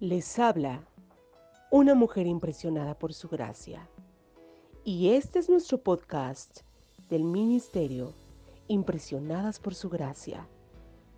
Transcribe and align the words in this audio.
Les 0.00 0.38
habla 0.38 0.86
una 1.70 1.94
mujer 1.94 2.26
impresionada 2.26 2.98
por 2.98 3.14
su 3.14 3.30
gracia. 3.30 3.88
Y 4.84 5.08
este 5.12 5.38
es 5.38 5.48
nuestro 5.48 5.78
podcast 5.78 6.60
del 7.08 7.24
Ministerio 7.24 8.12
Impresionadas 8.68 9.58
por 9.58 9.74
su 9.74 9.88
gracia. 9.88 10.46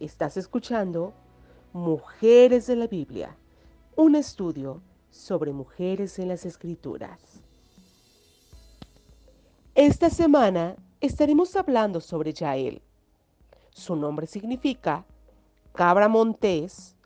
Estás 0.00 0.36
escuchando 0.36 1.14
Mujeres 1.72 2.66
de 2.66 2.74
la 2.74 2.88
Biblia, 2.88 3.36
un 3.94 4.16
estudio 4.16 4.82
sobre 5.08 5.52
mujeres 5.52 6.18
en 6.18 6.26
las 6.26 6.44
escrituras. 6.44 7.20
Esta 9.76 10.10
semana 10.10 10.74
estaremos 11.00 11.54
hablando 11.54 12.00
sobre 12.00 12.32
Yael. 12.32 12.82
Su 13.70 13.94
nombre 13.94 14.26
significa 14.26 15.06
cabra 15.74 16.08
montés 16.08 16.96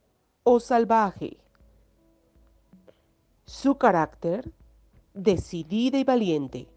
o 0.45 0.61
salvaje. 0.61 1.37
Su 3.49 3.79
carácter, 3.79 4.53
decidida 5.15 5.99
y 5.99 6.05
valiente, 6.05 6.69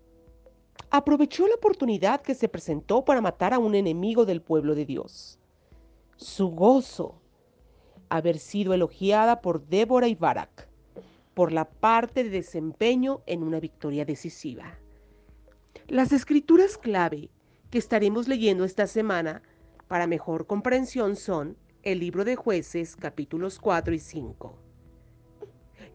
aprovechó 0.90 1.46
la 1.46 1.56
oportunidad 1.56 2.22
que 2.22 2.34
se 2.34 2.48
presentó 2.48 3.04
para 3.04 3.20
matar 3.20 3.54
a 3.54 3.60
un 3.60 3.76
enemigo 3.76 4.24
del 4.26 4.42
pueblo 4.42 4.74
de 4.74 4.86
Dios. 4.86 5.38
Su 6.16 6.48
gozo, 6.48 7.22
haber 8.08 8.40
sido 8.40 8.74
elogiada 8.74 9.42
por 9.42 9.68
Débora 9.68 10.08
y 10.08 10.16
Barak 10.16 10.70
por 11.34 11.52
la 11.52 11.66
parte 11.66 12.24
de 12.24 12.30
desempeño 12.30 13.22
en 13.26 13.44
una 13.44 13.60
victoria 13.60 14.06
decisiva. 14.06 14.80
Las 15.90 16.14
escrituras 16.14 16.78
clave 16.78 17.32
que 17.70 17.80
estaremos 17.80 18.30
leyendo 18.30 18.64
esta 18.64 18.88
semana 18.88 19.42
para 19.90 20.08
mejor 20.08 20.48
comprensión 20.48 21.18
son 21.18 21.58
el 21.84 22.00
libro 22.00 22.24
de 22.24 22.38
jueces 22.38 22.96
capítulos 22.96 23.60
4 23.60 23.94
y 23.94 24.00
5. 24.00 24.71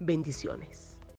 Bendiciones. 0.00 0.87